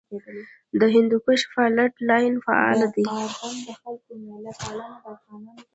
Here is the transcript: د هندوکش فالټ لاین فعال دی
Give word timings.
د 0.79 0.81
هندوکش 0.95 1.41
فالټ 1.51 1.93
لاین 2.09 2.33
فعال 2.45 2.79
دی 2.95 3.05